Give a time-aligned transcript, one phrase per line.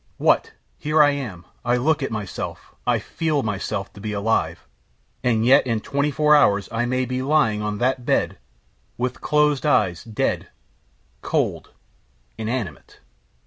[0.17, 0.53] What!
[0.79, 4.65] Here I am, I look at myself, I feel myself to be alive
[5.23, 8.39] and yet in twenty four hours I may be lying on that bed,
[8.97, 10.47] with closed eyes, dead,
[11.21, 11.69] cold,
[12.35, 12.99] inanimate."